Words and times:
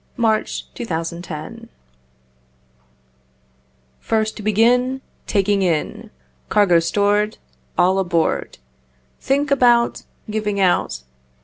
ADVICE 0.17 0.63
TO 0.73 0.81
A 0.83 0.87
YOUNG 0.97 1.01
AUTHOR 1.29 1.69
First 3.99 4.43
begin 4.43 5.01
Taking 5.27 5.61
in. 5.61 6.09
Cargo 6.49 6.79
stored, 6.79 7.37
All 7.77 7.99
aboard, 7.99 8.57
Think 9.19 9.51
about 9.51 10.01
Giving 10.27 10.59
out. 10.59 11.03